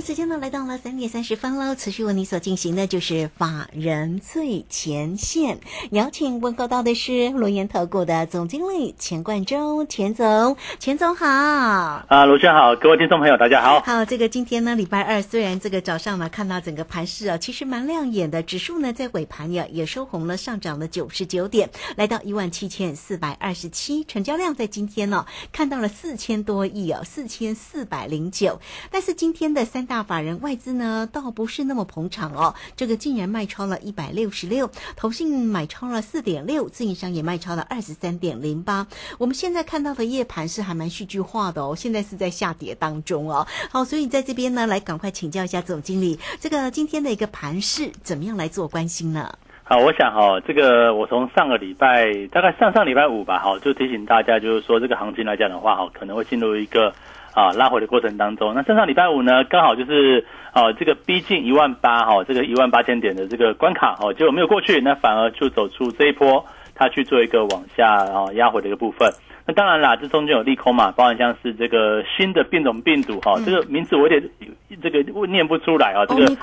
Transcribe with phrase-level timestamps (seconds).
[0.00, 1.74] 时间呢来到了三点三十分喽。
[1.74, 5.58] 持续为你所进行的就是法人最前线，
[5.90, 11.26] 邀请问候到的是罗源投顾的总经理钱冠中，钱总，钱总好。
[11.26, 13.80] 啊，卢轩好，各位听众朋友大家好。
[13.80, 28.60] 好，这个今天呢，礼拜二，虽然这个早上呢看到整个盘势啊，其实蛮亮眼的，指数呢在尾盘呀也收红了，上涨了九十九点，来到一万七千四百二十七，成交量在今天呢看到了四千多亿哦，四千四百零九。
[28.90, 38.86] 但是今天的三大法人外资呢，倒不是那么捧场哦，这个竟然卖超了一百六十六，投信买超了四点六，自营商也卖超了二十三点零八。
[39.18, 43.44] 我们现在看到的夜盘是还蛮戏剧化的哦，现在是在下跌当中哦。
[43.68, 49.28] 好，所以在这边呢，来赶快请教一下总经理，这个今天的一个盘势怎么样来做关心呢？
[49.64, 56.94] 好，我想哈，这个我从上个礼拜，大概上上礼拜五吧，哈，就提醒大家，就是说这个行情来讲的话，哈，可能会进入一个。
[57.32, 69.08] 啊，拉回的过程当中，那正上礼拜五呢，刚好就是啊，这个逼近一万八哈，这个一万八千点的这个关卡哦，结果没有过去，那反而就走出这一波，它去做一个往下啊压回的一个部分。
[69.50, 74.22] 那当然啦，这中间有利空嘛，包含像是这个新的变种病毒哈，这个名字我有点
[74.80, 76.36] 这个念不出来啊，这个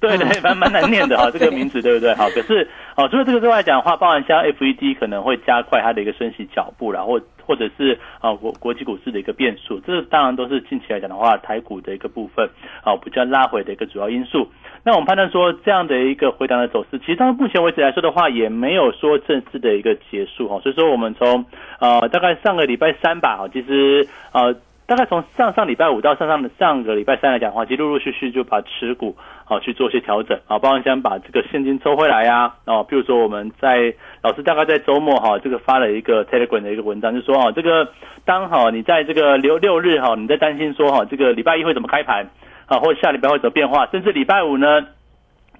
[0.00, 2.12] 对对，蛮蛮难念的哈，这个名字对不对？
[2.16, 7.20] 好，可是哦，除了这个之外讲的话，包含像 FED 可能会加快它的一个升息脚步然或。
[7.46, 12.48] 或者是啊国国际股市的一个变数，这当然都是近期来讲的话，台股的一个部分
[12.84, 14.46] 啊比较拉回的一个主要因素。
[14.84, 20.60] 那我们判断说，这样的一个回档的走势，其实到目前为止来说的话，也没有说正式的一个结束哈。
[20.62, 21.44] 所以说，我们从
[21.80, 24.56] 呃大概上个礼拜三吧，其实呃。
[24.90, 37.88] 大概从上上礼拜五到上上的上个礼拜三来讲的话，其实陆陆续续就把持股啊去做一些调整啊，包括想把这个现金抽回来呀，哦，比如说我们在老师大概在周末哈，这个发了一个 Telegram 的一个文章，就说啊，这个
[38.24, 42.26] 当好你在这个六六日哈，你在担心说哈，这个礼拜一会怎么开盘
[42.70, 44.86] 啊，或下礼拜会怎么变化，甚至礼拜五呢，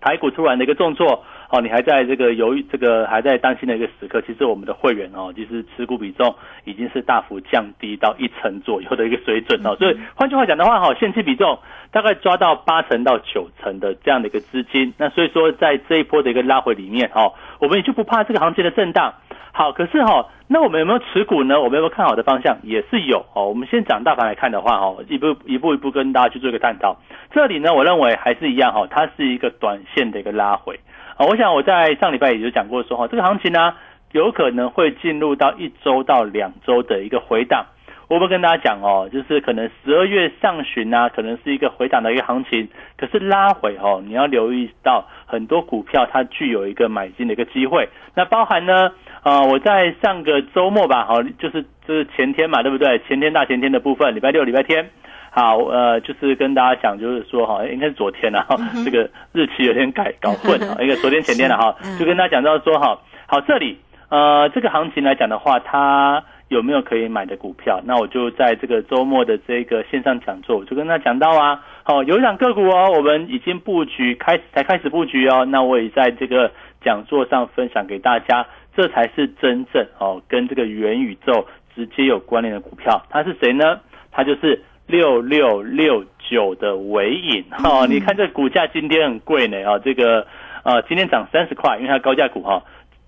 [0.00, 1.24] 台股突然的一个重挫。
[1.52, 6.32] 哦，你还在这个犹豫，这个还在担心的一个时刻，其实我们的会员哦，其实持股比重
[6.62, 9.74] 已经是大幅降低到一成左右的一个水准哦。
[9.74, 11.58] 所以换句话讲的话，哈，现期比重
[11.90, 14.94] 大概抓到八成到九成的这样的一个资金。
[14.96, 19.14] 那所以说，在这一波的一个拉回里面，哈，我们也就不怕这个行情的震荡。
[19.52, 21.60] 好，可是哈，那我们有没有持股呢？
[21.60, 22.58] 我们有没有看好的方向？
[22.62, 23.48] 也是有哦。
[23.48, 26.96] 我们先讲大盘来看的话，哈，一步一步一步跟大家去做一个探讨。
[27.32, 30.78] 这里呢，我认为还是一样哈，它是一个短线的一个拉回。
[31.16, 33.74] 啊，我想我在上礼拜也就讲过说哈，这个行情呢
[34.12, 37.66] 有可能会进入到一周到两周的一个回档。
[38.10, 42.68] 我会跟大家讲哦，就是可能十二月上旬啊，可能是一个回档的一个行情。
[42.98, 47.88] 可是拉回哦，你要留意到很多股票它具有一个买进的一个机会。
[48.16, 48.90] 那包含呢，
[49.22, 52.98] 啊，我在上个周末吧，好，就是就是前天嘛，对不对？
[53.06, 54.90] 前天大前天的部分，礼拜六、礼拜天。
[55.30, 62.98] 好，呃，就是跟大家讲，就是说哈，应该是昨天了哈，这个日期有点改搞混啊，应该昨天前天了哈，就跟大家讲到说哈，
[63.28, 63.78] 好，这里
[64.08, 67.80] 呃，这个行情来讲的话，它有没有可以买的股票？
[67.84, 76.50] 那我就在这个周末的这个线上讲座，我就跟他讲到啊，好，有一档个股哦，我们已经布局开始才开始布局哦，那我也在这个
[76.84, 78.46] 讲座上分享给大家，
[78.76, 83.80] 这才是真正哦跟这个元宇宙直接有关联的股票，它是谁呢？
[84.12, 84.62] 它就是。
[84.90, 90.26] 六六六九的尾影哈，你看这股价今天很贵呢啊，这个
[90.64, 92.60] 呃今天涨三十块，因为它高价股哈，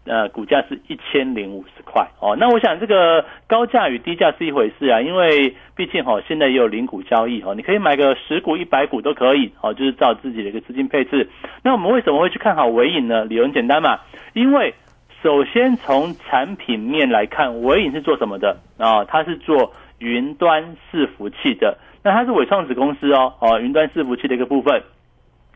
[0.05, 2.37] 呃股价是一千零五十块哦。
[2.39, 11.29] 那我想这个高价与低价是一回事啊，因为毕竟哈现在也有零股交易哈，你可以买个十股一百股都可以哦，就是照自己的一个资金配置。
[11.63, 13.25] 那我们为什么会去看好尾影呢？
[13.25, 13.99] 理由很简单嘛，
[14.33, 14.75] 因为
[15.23, 19.05] 首先从产品面来看，尾影是做什么的啊？
[19.05, 19.73] 它是做。
[19.99, 24.83] 云端伺服器的，那它是伟创子公司哦，哦，云端伺服器的一个部分。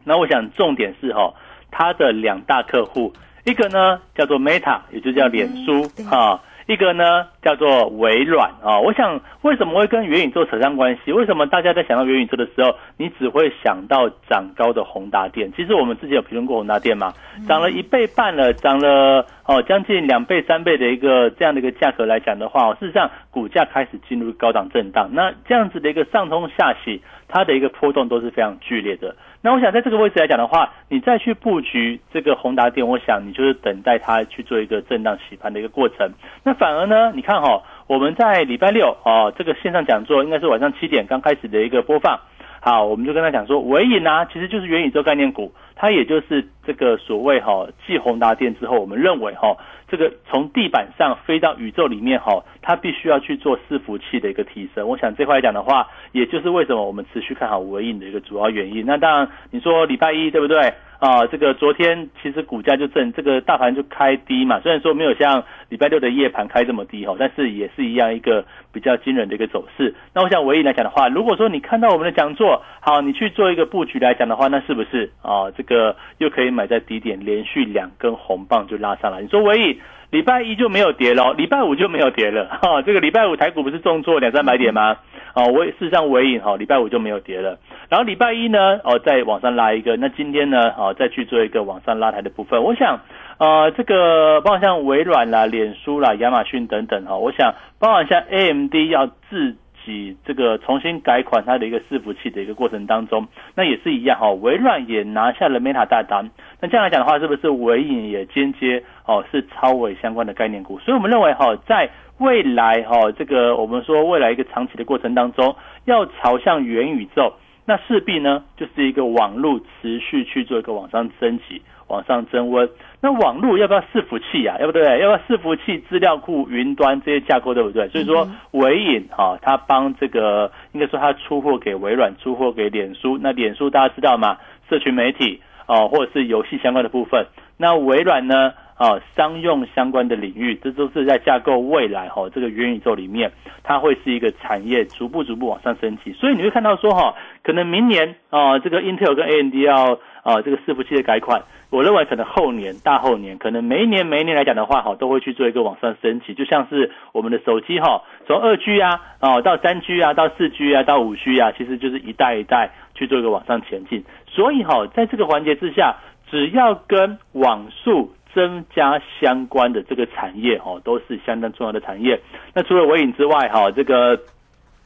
[0.04, 1.34] 那我想重点是哈，
[1.72, 3.12] 它的两大客户，
[3.46, 8.80] 一个呢叫做 Meta，也就叫脸书啊，一个呢叫做微软啊。
[8.80, 11.12] 我想为什么会跟元宇宙扯上关系？
[11.12, 15.52] 为什么大家在想到元宇宙的时候，你只会想到涨高的宏达电？
[15.56, 17.14] 其实我们之前有评论过宏达电嘛，
[17.46, 25.08] 涨了一倍半了，涨了哦将近两倍三倍的一个这样的一个价格来讲的话，事实上股价开始进入高档震荡。
[25.12, 29.14] 那这样子的一个上冲下洗，它的一个波动都是非常剧烈的。
[29.46, 36.10] 那我想在这个位置来讲的话，你再去布局这个宏达电，我想你就是等待它去做一个震荡洗盘的一个过程。
[36.42, 42.18] 那反而呢，你看哈，我们在礼拜六哦，这个线上讲座应该是晚上七点刚开始的一个播放。
[42.68, 54.88] 好，我们就跟他讲说，伟影啊，其实就是元宇宙概念股，它也就是这个所谓哈，继宏达电之后，我们认为哈，这个从地板上飞到宇宙里面哈，它必须要去做伺服器的一个提升。
[54.88, 58.84] 我想这块来讲的话，也就是为什么我们持续看好伟影的一个主要原因。
[58.84, 60.74] 那当然，你说礼拜一对不对？
[60.98, 64.60] 啊，这个昨天其实股价就正，这个大盘就开低嘛。
[64.60, 69.94] 虽然说没有像礼拜六的夜盘开这么低哈，但是也是一样一个比较惊人的一个走势。
[70.14, 75.50] 那我想唯一来讲的话，如果说你看到我们的讲座，好，你去做一个布局来讲的话，那是不是啊？
[75.56, 79.20] 这个又可以买在低点，连续两根红棒就拉上来。
[79.20, 79.80] 你说唯一
[80.10, 82.82] 礼拜一就没有跌了，礼拜五就没有跌了 哈。
[82.82, 84.96] 这个礼拜五台股不是重挫两三百点吗？
[85.34, 87.58] 哦，我事实上尾影哈，礼拜五就没有跌了。
[87.90, 89.96] 然后礼拜一呢，哦，再往上拉一个。
[89.96, 92.62] 那今天呢，哦，再去做一个往上拉抬的部分。
[92.62, 93.00] 我想，
[93.38, 99.56] 呃，这个包括像微软啦、脸书啦、亚马逊等等哈，我想包括像 AMD 要自
[99.90, 104.30] 己这个重新改款它的一个伺服器的一个过程当中，那也是一样哈。
[104.32, 106.30] 微软也拿下了 Meta 大单。
[106.60, 110.78] 那这样来讲的话，是不是尾影也间接哦是超伟相关的概念股？
[110.80, 111.88] 所以我们认为哈，在
[112.18, 115.54] 未来哈，这个我们说未来一个长期的过程当中，
[115.84, 117.34] 要朝向元宇宙，
[117.66, 122.68] 那势必呢就是一个网络持续去做一个往上升级、往上增温。
[123.00, 124.56] 那网络要不要伺服器啊？
[124.60, 124.82] 要不对？
[125.00, 127.88] 要不要伺服器、资料库、云端这些架构，对不对？
[127.88, 133.18] 所以说，微影哈，它帮这个应该说它出货给微软，出货给脸书。
[133.20, 134.38] 那脸书大家知道吗？
[134.68, 137.26] 社群媒体哦，或者是游戏相关的部分。
[137.56, 138.52] 那微软呢？
[138.76, 143.32] 啊，商用相关的领域，这都是在架构未来哈，这个元宇宙里面，
[143.62, 146.12] 它会是一个产业逐步逐步往上升级。
[146.12, 156.34] 所以你会看到说哈，可能明年啊，这个 Intel 跟 AMD 要啊这个伺服器的改款，我认为可能后年、大后年，可能每一年每一年来讲的话哈，都会去做一个往上升级。
[156.34, 164.04] 就像是我们的手机哈，从二 G 啊啊到三 G 啊到四 G 啊到五 G 啊，其实就是一代一代去做一个往上前进。
[164.28, 165.96] 所以哈，在这个环节之下，
[166.30, 172.20] 只要跟网速增加相关的这个产业哦，都是相当重要的产业。
[172.52, 174.20] 那除了微影之外，哈，这个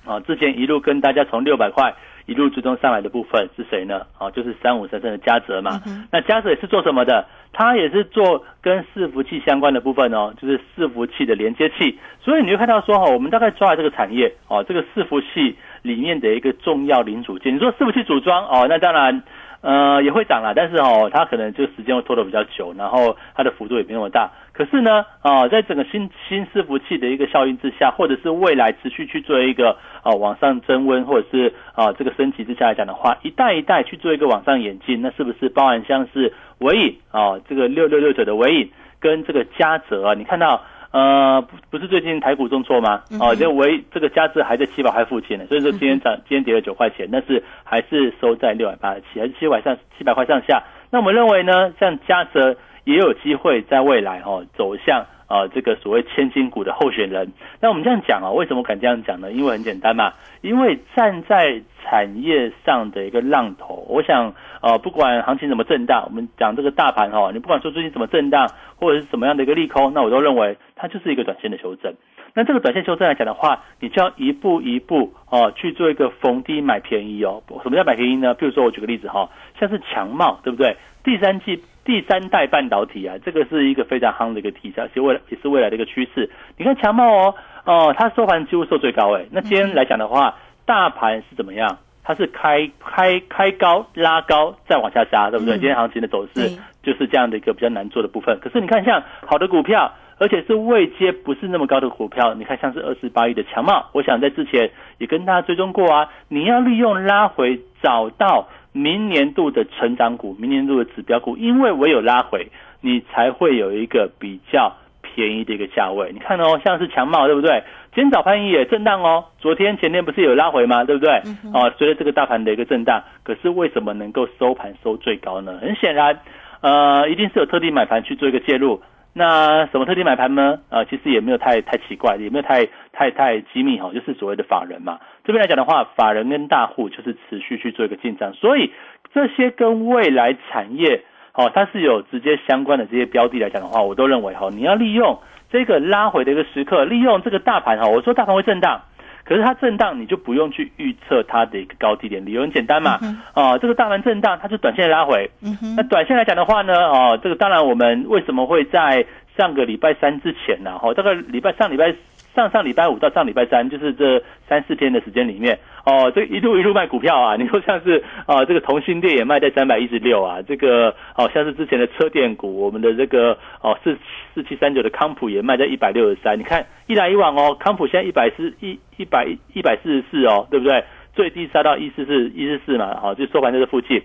[0.06, 1.92] 啊，之前一路跟大家从六百块
[2.26, 4.06] 一路追踪上来的部分是谁呢？
[4.16, 5.82] 啊，就是三五三三的嘉泽嘛。
[6.12, 7.26] 那嘉泽也是做什么的？
[7.52, 11.98] 它也是做跟伺服器相关的部分哦，就是伺服器的连接器。
[12.22, 17.52] 所以你会看到说哈，我们大概抓这个产业哦，这个伺服器里面的一个重要零组件。
[17.52, 19.20] 你说伺服器组装哦，那当然。
[19.62, 24.30] 呃，也会涨啦，但是哦，它可能就时间会拖得比较久，然后它的幅度也没那么大。
[24.52, 40.14] 可是呢，啊，在整个新新伺服器的一个效应之下，或者是未来持续去做一个啊往上增温，或者是啊这个升级之下来讲的话，一代一代去做一个往上演进，那是不是包含像是尾影啊这个六六六九的尾影跟这个嘉泽啊？
[40.14, 40.62] 你看到？
[40.92, 43.02] 呃，不不是最近台股重挫吗？
[43.20, 50.64] 哦，就唯这个价值还在七百块附近呢，所以说今天涨，今天跌了九块钱，但是还是收在六百八十七，还是七百上七百块上下。
[50.90, 57.32] 那我们认为呢，像嘉泽也有机会在未来哦走向啊这个所谓千金股的候选人。
[57.62, 59.30] 那我们这样讲啊，为什么敢这样讲呢？
[59.30, 60.12] 因为很简单嘛，
[60.42, 68.50] 因为站在产业上的一个浪头，我想呃，不管行情怎么震荡，我们讲这个大盘哈，你不管说最近怎么震荡。
[68.80, 71.92] 或者是怎么样的一个利空，那我都认为它就是一个短线的修正。
[72.32, 77.42] 那这个短线修正来讲的话，你就要一步一步哦去做一个逢低买便宜哦。
[77.62, 78.32] 什么叫买便宜呢？
[78.32, 79.28] 比如说我举个例子哈，
[79.58, 80.78] 像是强茂，对不对？
[81.04, 86.30] 第三季第三代半导体啊，这个是一个非常夯的一个题材，其实未来也是未来的一个趋势。
[86.56, 87.34] 你看强茂哦
[87.64, 89.24] 哦，它收盘几乎收最高哎。
[89.30, 91.78] 那今天来讲的话，大盘是怎么样？
[92.02, 95.54] 它是开开开高拉高再往下杀，对不对？
[95.54, 96.50] 今天行情的走势
[96.82, 98.38] 就是这样的一个比较难做的部分。
[98.40, 106.08] 可是你看，像好的股票，而且是位阶不是那么高的股票，你看像是二十八亿的强茂，我想在之前也跟大家追踪过啊。
[106.28, 112.48] 你要利用拉回找到明年度的成长股，明年度的指标股，因为唯有拉回，
[112.80, 116.10] 你才会有一个比较便宜的一个价位。
[116.12, 117.62] 你看哦，像是强茂，对不对？
[117.92, 120.84] 今天早盘也震荡哦，昨天前天不是有拉回吗？
[120.84, 121.20] 对不对？
[121.52, 125.58] 哦，随着这个大盘的一个震荡，可是为什么能够收盘收最高呢？
[125.60, 126.20] 很显然，
[126.60, 128.80] 呃，一定是有特定买盘去做一个介入。
[129.12, 130.60] 那什么特定买盘呢？
[130.70, 135.00] 啊，其实也没有太太奇怪，也没有太太太机密哈，就是所谓的法人嘛。
[135.24, 138.72] 这边来讲的话，法人跟大户就是持续去做一个进账，所以
[139.12, 141.02] 这些跟未来产业
[141.34, 145.18] 哦，它是有直接相关的这些标的来讲的话，我都认为哈，你要利用
[145.50, 148.82] 这个拉回的一个时刻，利用这个大盘哈，我说大盘会震荡。
[149.30, 152.98] 可是它震荡，你就不用去预测它的一个高低点，理由很简单嘛，
[153.32, 155.30] 哦，这个大盘震荡，它是短线拉回。
[155.76, 159.06] 那短线来讲的话呢，哦，这个当然我们为什么会在
[159.38, 160.76] 上个礼拜三之前呢？
[160.80, 161.94] 哈，这个礼拜上礼拜。
[162.34, 173.98] 上上礼拜五到上礼拜三，就是这三四天的时间里面，哦，这一路一路卖股票啊， 你说像是啊，这个同心店也卖在三百一十六啊，这个哦，像是之前的车电股，我们的这个哦四
[174.34, 180.84] 四七三九的康普也卖在一百六十三，你看一来一往哦，康普现在一百四一一百一百四十四哦，对不对？
[181.12, 184.00] 最低杀到一四四一四四嘛，好，就收盘在这附近，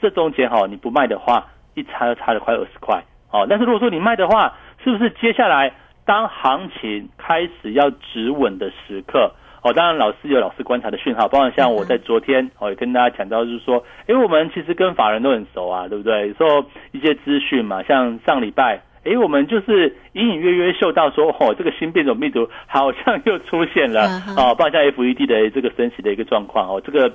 [0.00, 5.72] 这中间哈，你不卖的话，一差就差了快二十块，哦，但是如果说你卖的话，是不是接下来？
[6.08, 9.30] 当行情开始要止稳的时刻，
[9.62, 16.32] 哦，当然老师有老师观察的讯号，包括像我在昨天哦也跟大家讲到，就是说，因为我们其实跟法人都很熟啊，对不对？
[16.32, 27.12] 说一些资讯嘛，像上礼拜，哎，我们就是隐隐约约嗅到说，哦，这个新变种病毒好像又出现了，哦，包括像 FED 的这个升息的一个状况，哦，这个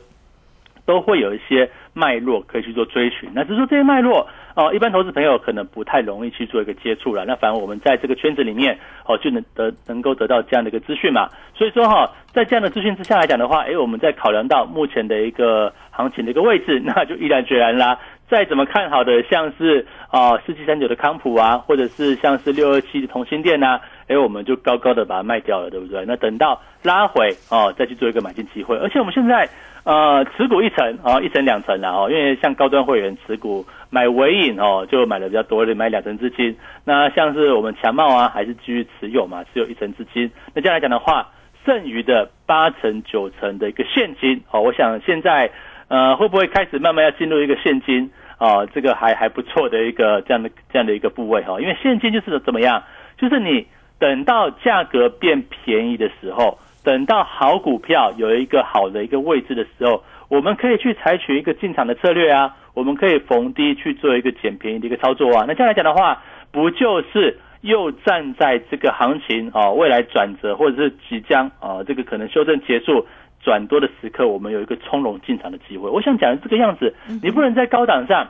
[0.85, 3.27] 都会有一些脉络可以去做追寻。
[3.33, 4.27] 那只是说这些脉络。
[4.55, 7.25] 哦，一般投资朋友可能不太容易去做一个接触了。
[7.25, 11.27] 那反而我们在这个圈子里面，哦，就能得能够得到这样的一个资讯嘛。
[11.55, 17.98] 所以说哈，在这样的资讯之下来讲的话，哎，我们在考量到目前的一个行情的一个位置， 那就毅然决然啦。
[18.29, 26.05] 再怎么看好的，像是啊四七三九的康普啊，或者是像是六二七的同心店呐，哎，我们就高高的把它卖掉了，对不对？
[26.07, 28.77] 那等到拉回哦，再去做一个买进机会。
[28.77, 29.50] 而且我们现在。
[29.83, 36.55] 呃，持股一层啊，一层两层了哦，因为像高端会员持股买尾影哦，就买的比较多一点，买两层资金。
[36.85, 40.31] 那像是我们强茂啊，还是继续持有嘛，持有一层资金。
[40.53, 41.29] 那这样来讲的话，
[41.65, 45.51] 剩余的八成九成的一个现金哦，我想现在
[45.89, 48.65] 呃会不会开始慢慢要进入一个现金啊？
[48.67, 52.81] 这个还还不错的一个这样的这样的一个部位哈，因为现金就是怎么样，
[53.17, 53.67] 就是你
[53.99, 56.57] 等到价格变便宜的时候。
[56.83, 65.45] 等到好股票有一个好的一个位置的时候，我们可以去采取一个进场的策略啊，我们可以逢低去做一个捡便宜的一个操作啊。
[65.47, 66.21] 那这样来讲的话，
[66.51, 73.07] 不就是又站在这个行情啊未来转折或者是即将啊这个可能修正结束
[73.41, 75.89] 转多的时刻，我们有一个从容进场的机会。
[75.89, 78.27] 我想讲的这个样子，你不能在高档上，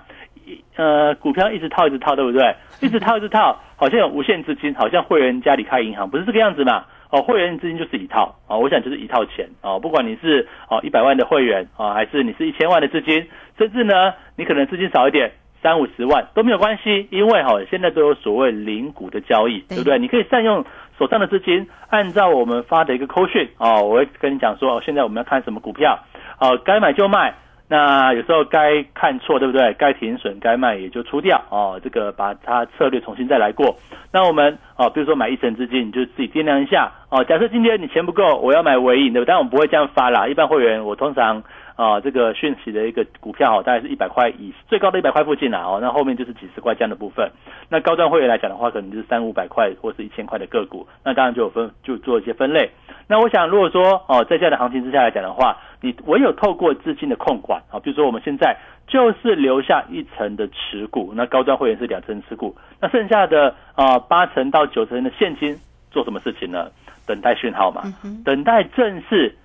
[0.76, 2.56] 呃，股票一直套一直套，对不对？
[2.82, 6.86] 一直套一直套，好像有无限资金，好像会员家里开银行，不是这个样子嘛？
[7.14, 20.00] 哦，会员资金就是一套啊，我想就是一套钱啊，不管你是哦一百万的会员啊，还是你是一千万的资金，甚至呢你可能资金少一点，三五十万都没有关系，因为哈现在都有所谓零股的交易，对不对？
[20.00, 20.66] 你可以善用
[20.98, 26.00] 手上的资金，按照我们发的一个扣讯哦，我会跟你讲说，现在我们要看什么股票，
[26.40, 27.36] 哦该买就卖。
[27.74, 29.74] 那有时候该看错，对不对？
[29.80, 31.82] 该停损、该卖也就出掉哦。
[31.84, 33.76] 这个把它策略重新再来过。
[34.12, 37.24] 那我们哦，比如说买一成资金，你就自己掂量一下哦。
[37.24, 39.30] 假设今天你钱不够，我要买尾影，对不对？
[39.30, 40.28] 但我们不会这样发啦。
[40.28, 41.42] 一般会员我通常。
[41.76, 47.32] 啊，这个讯息的一个股票哦大概是一百块以最高的一百块附近啦哦，那后面就是几十块这样的部分。
[47.70, 52.70] 那高端会员来讲的话，可能就是三五百块或是一千块的个股，那当然就有分就做一些分类。
[53.08, 58.56] 那我想，如果说哦，在这样的行情之下来讲的话，你唯有透过资金的控管啊，比如说我们现在
[58.88, 65.58] 就是留下一层的持股，那高端会员是两层持股，那剩下的啊八成到九成的现金
[65.90, 66.70] 做什么事情呢？
[67.06, 67.82] 等待讯号嘛，
[68.24, 69.36] 等待正式。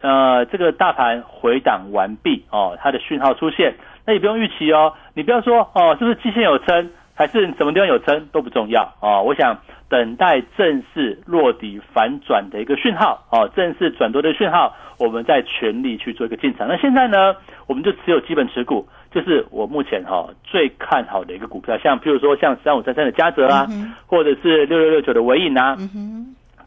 [0.00, 3.74] 呃，这个大盘回档完毕哦，它的讯号出现，
[4.06, 4.92] 那也不用预期哦。
[5.14, 9.24] 你不要说哦，是不是基线有撑，还是什么地方有撑都不重要哦。
[9.26, 16.68] 我想等待正式落底反转的一个讯号哦，正式转多的讯号，我们再全力去做一个进场。
[16.68, 17.34] 那现在呢，
[17.66, 23.66] 我们就持有基本持股，就是我目前哈最看好的一个股票，像譬如说像三五三三的嘉泽啊，
[24.06, 25.76] 或者是六六六九的伟影啊，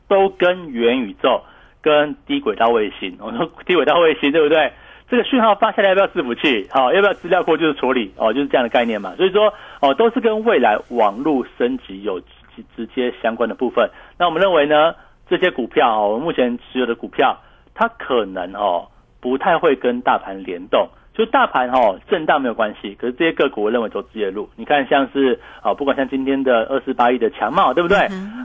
[0.09, 1.41] 都跟元宇宙。
[1.81, 4.71] 跟低轨道卫星，我说低轨道卫星对不对？
[5.09, 6.67] 这个讯号发下来要不要伺服器？
[6.71, 8.13] 好，要不要资料库就是处理？
[8.15, 9.13] 哦，就是这样的概念嘛。
[9.17, 13.89] 所以说，哦，都是跟未来网络升级有直直接相关的部分。
[14.17, 14.95] 那我们认为呢，
[15.29, 17.37] 这些股票哦，我们目前持有的股票，
[17.73, 18.87] 它可能哦
[19.19, 20.87] 不太会跟大盘联动。
[21.13, 24.49] 就大盘哦震荡没有关系，可是这些个股我认为走自己的路。
[24.55, 27.97] 你看像是啊，不管像今天的二十八亿的强茂，对不对？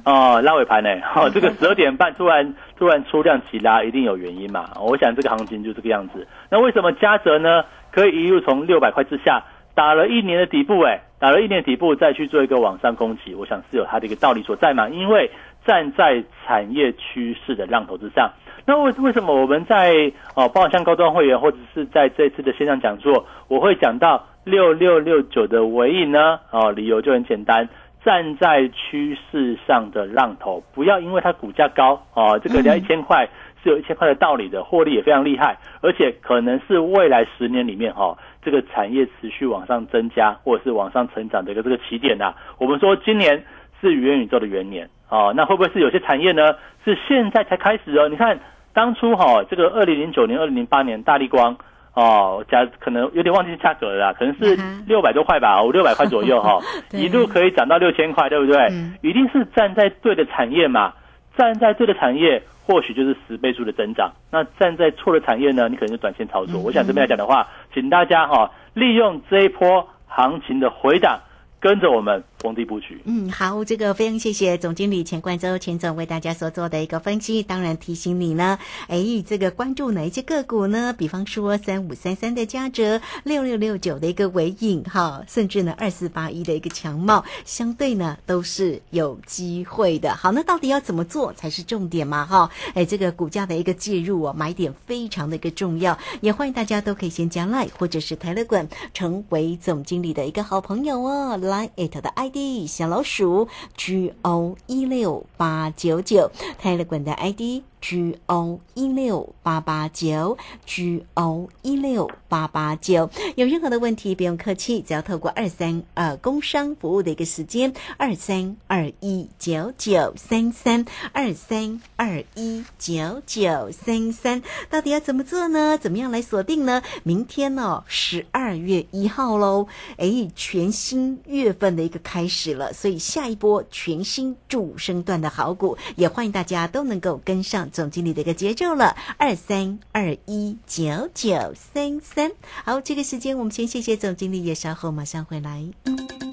[0.04, 0.90] 哦，拉尾盘呢？
[1.14, 4.70] 哦，这个十二点半突然突然出量起拉，一定有原因嘛。
[4.80, 6.26] 我想这个行情就这个样子。
[6.50, 7.64] 那为什么嘉泽呢？
[7.92, 9.42] 可以一路从六百块之下
[9.74, 10.80] 打了一年的底部？
[10.80, 15.30] 哎，打了一年底部再去做一个往上攻击，我想是有它的一个道理所在嘛，因为
[15.66, 18.30] 站在产业趋势的浪头之上。
[18.64, 19.92] 那为为什么我们在
[20.34, 26.40] 哦，包括像高端会员或者是在这次的线上讲座，我会讲到六六六九的尾影呢？
[26.50, 27.68] 哦，理由就很简单，
[28.04, 33.28] 站在趋势上的浪头，不要因为它股价高哦，这个要一千块
[33.62, 42.34] 是有一千块的道理的，获利也非常厉害，而且可能是未来十年里面哈，这个产业持续往上增加或者是往上成长的一个这个起点呐。
[42.58, 43.44] 我们说今年
[43.80, 48.08] 是元宇宙的元年哦，那会不会是有些产业呢是现在才开始哦？
[48.08, 48.38] 你看。
[48.76, 51.56] 当初哈，这个二零零九年、二零零八年，大力光
[51.94, 54.54] 哦，价可能有点忘记价格了，可能是
[54.86, 56.60] 六百多块吧，五六百块左右哈，
[56.92, 58.70] 一路可以涨到六千块，对不对？
[59.00, 60.92] 一定是站在对的产业嘛，
[61.38, 64.12] 站在对的产业，或许就是十倍数的增长。
[64.30, 66.60] 那站在错的产业呢，你可能就短线操作。
[66.60, 71.18] 我想这边来讲的话，请大家哈，利用这一波行情的回档。
[71.58, 73.00] 跟着我们逢低布局。
[73.04, 77.42] 嗯，好，这个非常谢谢总经理钱冠洲钱总为大家所做的一个分析。
[77.42, 80.94] 当然提醒你呢，哎，这个关注哪一些个股呢？
[80.96, 90.14] 比方说三五三三的嘉泽，六六六九的一个尾影，哈，甚至呢二四八一的一个强茂，相对呢都是有机会的。
[90.14, 92.24] 好，那到底要怎么做才是重点嘛？
[92.24, 95.98] 哈，哎，这个股价的一个介入哦，买点非常的一个重要。
[96.20, 101.36] 也欢迎大家都可以先加 line 或者是 Telegram，成为总经理的一个好朋友哦。
[101.38, 102.30] Line it 的 i
[102.66, 107.62] 小老鼠 G O 一六八九九，泰勒管的 ID。
[107.80, 125.78] G O 一六八八九，G O 一六八八九，有任何的问题不用客气，只要透过二三呃工商服务的一个时间二三二一九九三三二三二一九九三三，到底要怎么做呢？
[125.78, 126.82] 怎么样来锁定呢？
[127.04, 137.65] 明天呢十二月一号喽，哎，全新月份的一个开始了，所以下一波全新主升段的好股，也欢迎大家都能够跟上。
[137.70, 142.32] 总经理的一个节奏了，二三二一九九三三。
[142.64, 145.64] 好，这个时间我们先谢谢总经理，也稍后马上回来。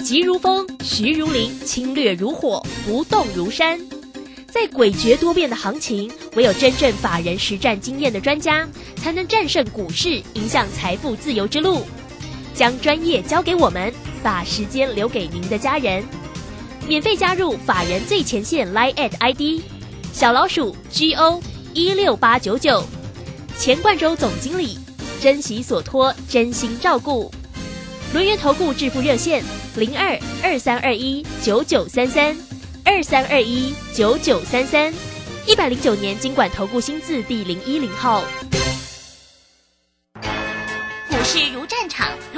[0.03, 3.79] 急如风，徐如林，侵略如火，不动如山。
[4.51, 11.81] 在诡谲多变的行情，唯有真正法人实战经验的专家，才能战胜股市，迎向财富自由之路。
[12.53, 16.03] 将专业交给我们，把时间留给您的家人。
[16.87, 19.72] 免费加入法人最前线 Line at ID。
[20.13, 21.41] 小老鼠 G O
[21.73, 22.83] 一六八九九，
[23.57, 24.77] 钱冠洲总经理，
[25.19, 27.31] 珍惜所托，真心照顾。
[28.13, 29.43] 轮源投顾致富热线
[29.75, 32.37] 零二二三二一九九三三
[32.85, 34.93] 二三二一九九三三，
[35.47, 38.23] 一百零九年经管投顾新字第零一零号。
[41.09, 42.07] 股市如战场，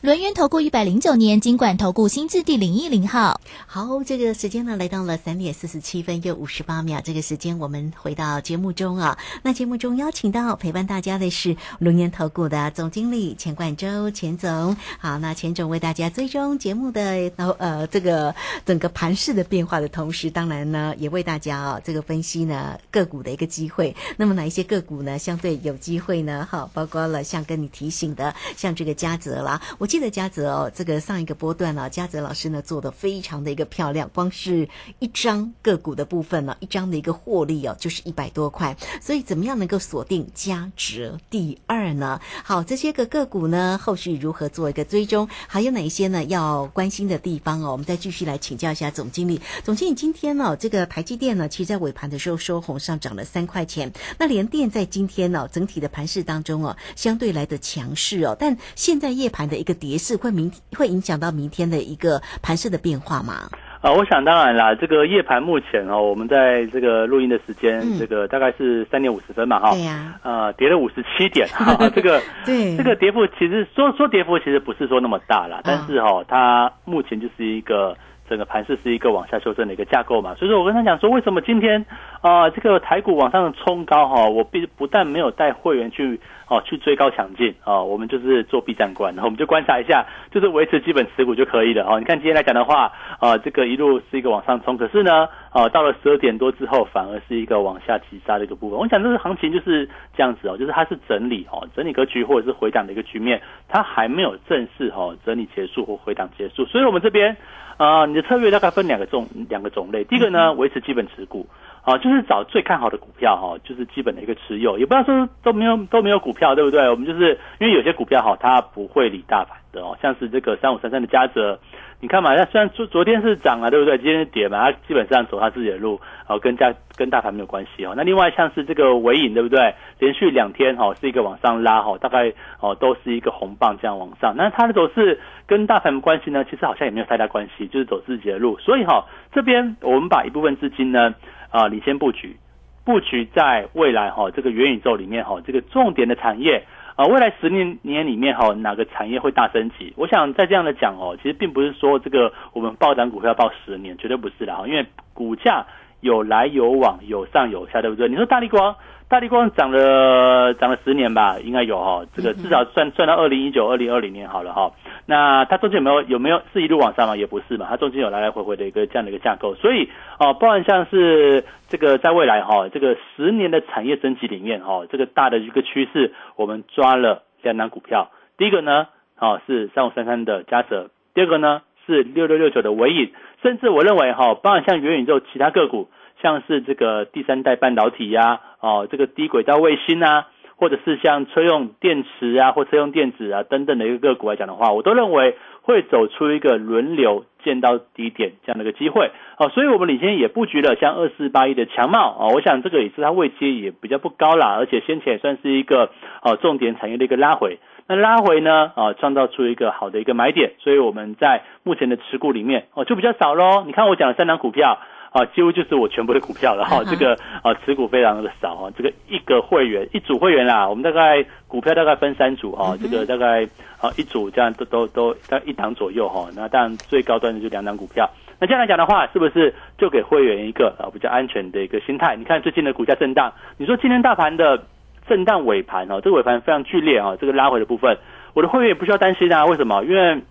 [0.00, 7.00] 轮源投顾一百零九年金管投顾新字第零一零号，好，这个时间呢来到了三点四十七分又五十八秒。
[7.00, 14.76] 这个时间我们回到节目中啊，那节目中邀请到陪伴大家的是轮源投顾的总经理钱冠洲钱总。
[15.00, 18.32] 好，那钱总为大家追踪节目的呃这个
[18.64, 23.96] 整个盘势的变化的同时，当然呢也为大家啊这个分析呢个股的一个机会。
[24.16, 26.46] 那么哪一些个股呢相对有机会呢？
[26.48, 29.87] 好，包括了像跟你提醒的，像这个嘉泽啦，我。
[29.88, 38.76] 记得嘉泽哦，这个上一个波段呢，嘉泽老师呢做的非常的一个漂亮，光是一张个股的部分呢，一张的一个获利哦，就是一百多块。
[39.00, 42.20] 所以怎么样能够锁定嘉泽第二呢？
[42.44, 45.26] 好，这些个个股呢，后续如何做一个追踪？
[45.46, 47.72] 还有哪一些呢要关心的地方哦？
[47.72, 49.40] 我们再继续来请教一下总经理。
[49.64, 53.90] 总经理今天呢，这个台积电呢，其实在尾盘的时候收红上涨了三块钱。
[54.18, 59.77] 那联电在今天呢，整体的盘势当中哦，相对来的强势哦，但现在夜盘的一个。
[59.78, 63.48] 跌势会明会影响到明天的一个盘势的变化吗？
[63.80, 77.96] 啊，我想当然啦，这个夜盘目前哦，我们在这个录音的时间，这个大概是三点五十分嘛，哈，对呀，呃，跌了五十七点，哈， 这个对，这个跌幅其实说说跌幅其实不是说那么大啦，但是哈，它目前就是一个
[78.28, 81.84] 整个盘势是一个往下修正的一个架构嘛，所以说我跟他讲说，为什么今天
[82.20, 91.98] 啊这个台股往上冲高哈，我必不但没有带会员去哦去追高抢进啊，我们就是做避战观，然后我们就观察一下，就是维持基本持股就可以了哦。
[91.98, 98.78] 你看今天来讲的话，啊这个一路是一个往上冲，可是呢，啊到了十二点多之后，反而是一个往下急杀的一个部分。
[98.78, 107.36] 我想这个行情就是这样子哦，就是它是整理哦，整理格局或者是回档的一个局面，它还没有正式哈整理结束或回档结束，所以我们这边。
[107.78, 110.04] 啊，你的策略大概分两个种两个种类。
[110.04, 111.46] 第一个呢，维持基本持股，
[111.82, 116.90] 啊，就是找最看好的股票哈，就是基本的一个持有，也不要说都没有都没有股票，对不对？
[116.90, 121.58] 我们就是因为有些股票哈，它不会理大盘的哦，像是这个三五三三的嘉泽。
[122.00, 123.98] 你看嘛，它虽然昨昨天是涨了，对不对？
[123.98, 127.92] 今天是跌嘛，它基本上走它自己的路，哦，跟家跟大盘没有关系哦。
[127.96, 129.74] 那另外像是这个尾影，对不对？
[129.98, 134.32] 连续两天哈是一个往上拉哈，大概哦都是一个红棒这样往上。
[134.36, 138.56] 那它的走势跟大盘关系呢，其实好像也没有太大关系，就是走自己的路。
[138.60, 141.12] 所以哈，这边我们把一部分资金呢
[141.50, 142.36] 啊领先布局，
[142.84, 146.62] 布局在未来哈这个元宇宙里面哈这个重点的产业。
[146.98, 149.92] 啊，未来十年年里面哈，哪个产业会大升级？
[149.96, 154.84] 我想在这样的讲哦，其实并不是说这个我们报涨股票报十年，绝对不是的哈，因为
[155.14, 155.64] 股价
[156.00, 158.08] 有来有往，有上有下，对不对？
[158.08, 158.74] 你说大力光。
[159.08, 164.70] 大力光涨了涨了十年吧，应该有哈，这个至少算算到二零一九、二零二零年好了哈。
[165.06, 167.16] 那它中间有没有有没有是一路往上吗？
[167.16, 169.54] 也不是嘛，它中间有来来回回的一个这样的一个架构。
[169.54, 178.10] 所以哦，包含像是这个在未来哈，这个十年的产业升级里面哈，这个大的一个趋势，我们抓了两档股票。
[178.36, 183.10] 第一个呢，哦是三五三三的嘉泽，第二个呢是六六六九的尾影，
[183.42, 185.88] 甚至我认为哈，包括像元宇宙其他个股。
[186.20, 205.92] 像是这个第三代半导体呀，哦，这个低轨道卫星啊，或者是像车用电池啊，或车用电子啊等等的一个个股来讲的话，我都认为会走出一个轮流见到低点这样的一个机会，哦，所以我们领先也布局了像二四八一的强茂，哦，我想这个也是它位阶也比较不高啦，而且先前也算是一个
[206.24, 214.78] 哦重点产业的一个拉回，那拉回呢，啊，创造出一个好的一个买点，所以我们在目前的持股里面哦就比较少喽，你看我讲的三档股票。
[215.10, 223.42] 啊，几乎就是我全部的股票了哈，这个啊持股非常的少啊，这个一个会员一组会员啦，我们大概股票大概分三组哈，这个大概
[223.80, 228.06] 啊一组这样都都都在一档左右哈，那当然最高端的就两档股票，
[228.38, 232.14] 那这样来讲的话，是不是就给会员一个啊比较安全的一个心态？
[232.14, 234.62] 你看最近的股价震荡，你说今天大盘的
[235.08, 237.96] 震荡尾盘哦，这个尾盘非常剧烈啊，这个拉回的部分，
[238.34, 239.82] 我的会员也不需要担心啊，为什么？
[239.84, 240.22] 因为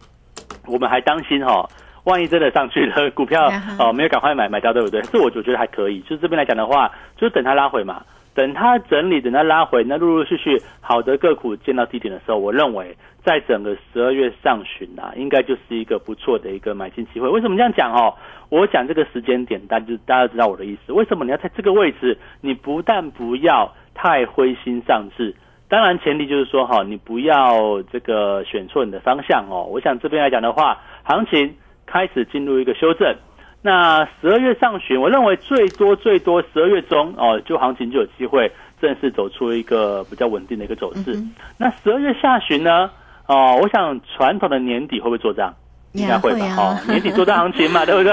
[0.67, 1.67] 我们还担心哈。
[2.03, 5.01] 万一真的上去了，股票 哦没有赶快买买掉，对不对？
[5.11, 5.99] 这我就觉得还可以。
[6.01, 8.01] 就是这边来讲的话，就是等它拉回嘛，
[8.37, 17.27] 等它整理，等它拉回，那陆陆续续好的个股见到低点的时候，我认为在整个十二月上旬啊，应该就是一个不错的一个买进机会。
[17.27, 18.13] 为什么这样讲哦？
[18.49, 20.93] 我讲这个时间点，大家大家知道我的意思。
[20.93, 22.15] 为什么你要在这个位置？
[22.41, 25.33] 你不但不要太灰心丧志，
[25.67, 29.63] 当然前提就是说哈，你不要这个选错你的方向哦。
[29.63, 31.55] 我想这边来讲的话，行情。
[31.89, 33.15] 开始进入一个修正，
[33.61, 41.17] 那十二月上旬，我认为最多最多十二月中哦，就行情就有机会正式走出一个比较稳定的一个走势。
[41.57, 42.89] 那十二月下旬呢？
[43.27, 45.53] 哦，我想传统的年底会不会做账？
[45.97, 46.45] 应该会吧。
[46.57, 48.11] 哦，年底做多行情嘛， 对不对？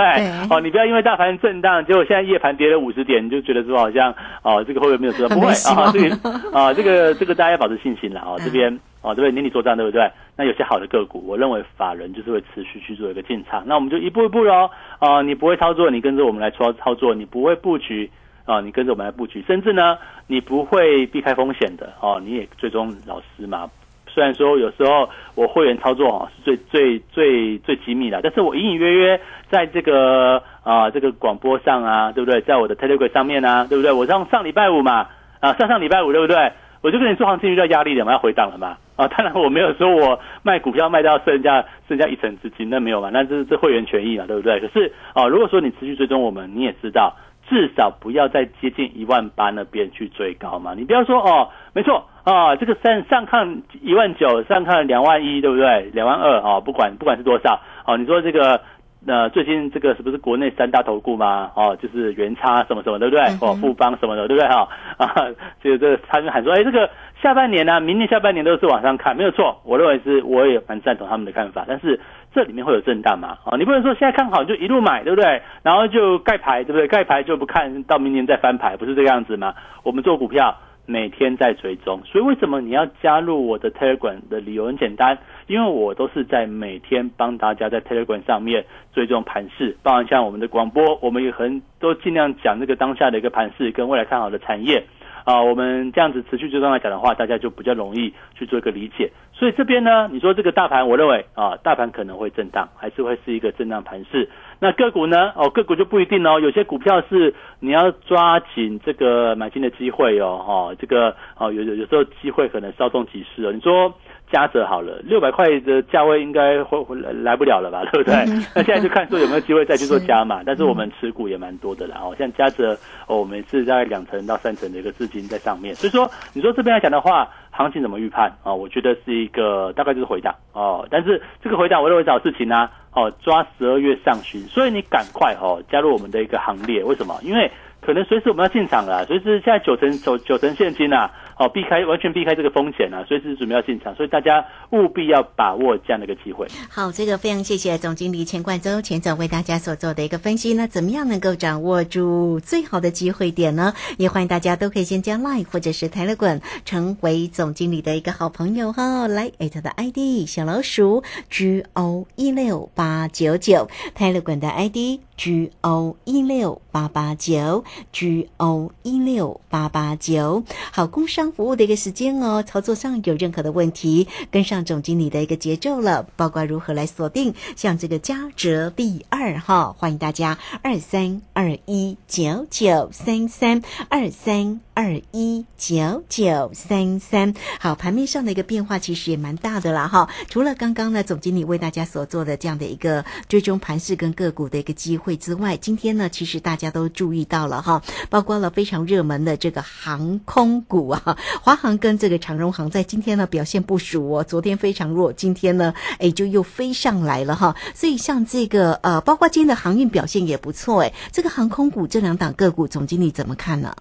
[0.51, 5.35] 哦，你不要因为大盘震荡，结果现在夜盘跌了五十点，你就觉得说好像哦，这个会不会没有做到？
[5.35, 8.79] 不会啊，这个啊，这个 这个大家要保持信心了啊，这边。
[9.07, 9.33] 哦，对不对？
[9.33, 10.11] 年底做账，对不对？
[10.35, 13.63] 那有些好的个股，我认为法人就是会持续去做一个进场。
[13.67, 14.71] 那我们就一步一步喽。
[14.99, 18.11] 啊，你不会操作，你跟着我们来操操作；你不会布局，
[18.47, 19.45] 啊，你跟着我们来布局。
[19.47, 23.69] 甚至呢，你不会避开风险的，哦，你也最终老师嘛。
[24.15, 32.41] 虽然说有时候我会员操作啊是最最最最机密的，但是我隐隐约约在这个啊这个广播上啊，对不对？
[32.43, 33.91] 在我的 Telegram 上面啊，对不对？
[33.91, 35.09] 我上上礼拜五嘛，
[35.41, 36.53] 啊上上礼拜五对不对？
[36.81, 38.77] 我就跟你说，行情遇到压力了嘛，要回档了嘛。
[38.97, 44.61] 啊，当然我没有说我卖股票卖到剩下剩下一成资金，那没有嘛，那这是这会员权益嘛，对不对？
[44.61, 47.17] 可是啊，如果说你持续追踪我们，你也知道，
[47.49, 50.75] 至少不要再接近一万八那边去追高嘛。
[50.75, 55.91] 你不要说哦，没错啊，这个上上看一万九，上看两万一，对不对？
[55.93, 58.61] 两万二啊，不管不管是多少哦，你说这个。
[59.07, 61.51] 那最近这个是不是国内三大投顾嘛？
[61.55, 63.23] 哦，就是元差什么什么，对不对？
[63.43, 64.49] 哦，富邦什么的，对不对？
[64.49, 65.27] 哈 啊，
[65.63, 66.89] 这个这个他们喊说，哎，这个
[67.21, 69.61] 下半年呢，明年下半年都是往上看，没有错。
[69.67, 71.67] 我认为是，我也蛮赞同他们的看法。
[71.69, 72.01] 但是
[72.35, 73.39] 这里面会有震荡嘛？
[73.45, 75.41] 哦，你不能说现在看好就一路买，对不对？
[75.63, 76.89] 然后就盖牌，对不对？
[76.89, 79.55] 盖牌就不看到明年再翻牌，不是这个样子吗？
[79.85, 82.03] 我们做股票每天在追踪。
[82.05, 85.17] 所以为什么你要加入我的 Telegram 的理由很简单，
[85.47, 94.85] 因为我都是在每天帮大家在 Telegram 上面追踪盘势，包含像我们的广播，我们也很都尽量讲这个当下的一个盘势跟未来看好的产业。
[95.25, 99.11] 啊，我们这样子持续追踪来讲的话，大家就比较容易去做一个理解。
[99.33, 104.29] 所以这边呢，你说这个大盘，我认为啊，大盘可能会震荡，还是会是一个震荡盘势。
[104.65, 105.31] 那个股呢？
[105.37, 106.41] 哦，个股就不一定哦。
[106.41, 113.53] 有些股票是你要抓紧这个买进的机会哦，哈，这个哦，有有有时候机会可能稍纵即逝哦。
[113.53, 113.93] 你说。
[114.33, 118.17] 加折好了，六百块的价位应该会会来不了了吧， 对不对？
[118.57, 121.99] 那现在就看说有没有机会再去做加码， 但是我们持股也蛮多的啦。
[122.03, 122.73] 哦，像加折，
[123.07, 128.53] 哦，我们是在两成到三成的一个资金在上面，所以说你说这边来讲的话，行情怎么预判啊？
[128.53, 137.17] 我觉得是一个大概就是回档哦，但是这个回档我认为找事情呢，哦，抓十二月上旬，所以你赶快哦加入我们的一个行列，为什么？
[137.23, 137.51] 因为
[137.85, 141.11] 可能随时我们要进场了，随时现在九成九九成现金啊。
[141.37, 146.47] 好，避开完全避开这个风险啊，随时准备要进场，所以大家务必要把握这样的一个机会。
[146.71, 150.55] 好，这个非常谢谢总经理钱冠周钱总为大家所做的一个分析。
[150.55, 153.75] 那怎么样能够掌握住最好的机会点呢？
[153.99, 159.09] 也欢迎大家都可以先加 Line 或者是 Telegram 成为总经理的一个好朋友哈。
[159.09, 163.69] 来，艾特的 ID 小老鼠 G O 一六八九九
[163.99, 170.43] ，Telegram 的 ID G O 一六八八九 G O 一六八八九。
[170.73, 171.25] 好，工商。
[171.35, 184.61] 服务的一个时间哦，操作上有任何的问题，跟上总经理的一个节奏了，包括如何来锁定像这个加折第二哈，欢迎大家二三二一九九三三二三。
[184.77, 190.09] 二一九九三三，好，盘面上的一个变化其实也蛮大的啦哈。
[190.29, 207.55] 除了刚刚呢总经理为大家所做的这样的一个追踪盘势跟个股的一个机会会之外，今天呢其实大家都注意到了哈，包括了非常热门的这个航空股啊，华航跟这个长荣航在今天呢表现不俗哦，昨天非常弱，今天呢哎就又飞上来了哈。
[207.75, 213.77] 所以像这个呃，包括今天的航运表现也不错哎，这个航空股这两档个股，总经理怎么看呢？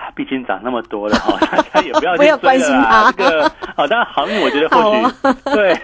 [0.14, 1.38] 毕竟涨那么多了哈，
[1.72, 3.12] 大家也 不要去追了啊。
[3.16, 5.74] 这个好，当然航运我觉得或许对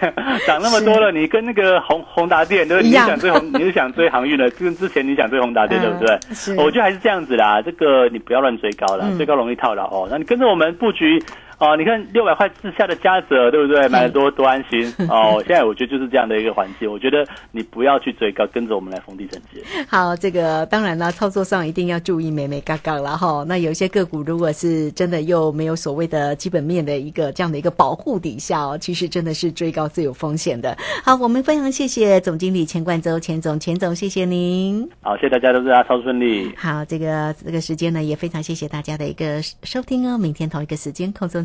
[0.45, 6.55] 涨那么多了，你跟那个宏宏达电对，你想追宏，你是想追航运的，跟之前你想追宏达电对不对？
[6.57, 10.07] 我觉得还是这样子啦，这个你不要乱追高了，追高容易套牢哦。
[10.09, 11.21] 那你跟着我们布局。
[11.57, 13.87] 哦，你看六百块之下的加折，对不对？
[13.87, 15.41] 买的多多安心哦。
[15.47, 19.63] 现在我觉得就是这样的一个环境，我觉得你不要去追高，跟着我们来逢低承接。
[19.87, 23.45] 好，这个当然了，操作上一定要注意美美嘎嘎了哈。
[23.47, 30.77] 那有一些个股，如果是真的又没有所谓的基本面的一个这样的一个保护底下哦，其实真的是追高最有风险的。
[31.05, 34.85] 好，我们非常谢谢总经理钱冠洲钱总钱总，谢谢您。
[35.01, 36.51] 好，谢谢大家，都祝大家超顺利。
[36.57, 40.17] 好，这个这个时间呢，也非常谢谢大家的一个收听哦。
[40.17, 41.44] 明天同一个时间空中。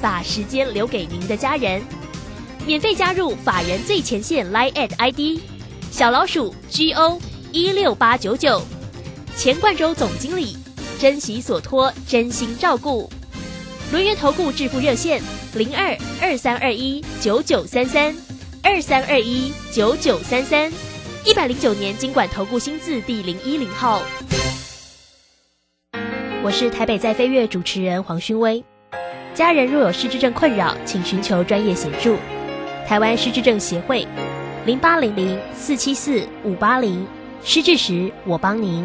[0.00, 1.82] 把时间留给您的家人，
[2.66, 5.40] 免费加入法人最前线 Line at ID
[5.90, 7.20] 小老鼠 GO
[7.52, 8.62] 一六八九九，
[9.36, 10.56] 钱冠洲总经理，
[10.98, 13.10] 珍惜所托，真心照顾。
[13.90, 15.22] 轮源投顾致富热线
[15.54, 18.14] 零二二三二一九九三三
[18.62, 20.70] 二三二一九九三三，
[21.24, 24.02] 一百零九年经管投顾新字第零一零号。
[26.44, 28.62] 我是台北在飞跃主持人黄勋威。
[29.38, 32.16] 家人若有失智症困扰，请寻求专业协助。
[32.84, 34.04] 台湾失智症协会，
[34.66, 37.06] 零八零零四七四五八零，
[37.44, 38.84] 失智时我帮您。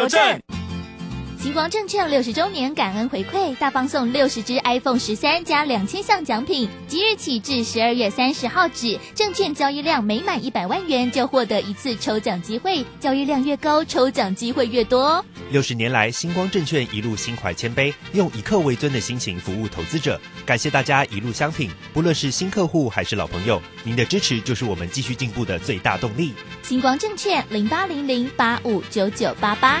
[0.00, 0.40] 邮政，
[1.42, 15.24] 星光证券六十周年感恩回馈，大放送六十支 iPhone 十三加两千项奖品，即日起至十二月三十号止，证券交易量每满一百万元就获得一次抽奖机会，交易量越高，抽奖机会越多。
[15.50, 20.20] 六十年来，星光证券一路心怀谦卑，用以客为尊的心情服务投资者。
[20.44, 26.34] 感谢大家一路相挺，不论是新客户还是老朋友，您的支持就是我们继续进步的最大动力。
[26.62, 29.80] 星光证券零八零零八五九九八八。